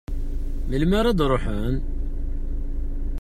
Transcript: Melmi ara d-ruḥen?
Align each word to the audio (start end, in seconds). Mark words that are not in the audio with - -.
Melmi 0.69 0.95
ara 0.99 1.17
d-ruḥen? 1.17 1.75